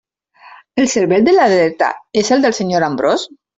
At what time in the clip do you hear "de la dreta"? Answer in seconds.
1.29-1.93